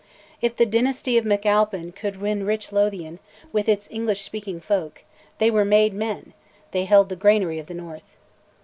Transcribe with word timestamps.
If 0.41 0.55
the 0.55 0.65
dynasty 0.65 1.19
of 1.19 1.25
MacAlpin 1.25 1.91
could 1.91 2.19
win 2.19 2.43
rich 2.43 2.71
Lothian, 2.71 3.19
with 3.53 3.69
its 3.69 3.87
English 3.91 4.23
speaking 4.23 4.59
folk, 4.59 5.03
they 5.37 5.51
were 5.51 5.63
"made 5.63 5.93
men," 5.93 6.33
they 6.71 6.85
held 6.85 7.09
the 7.09 7.15
granary 7.15 7.59
of 7.59 7.67
the 7.67 7.75
North. 7.75 8.15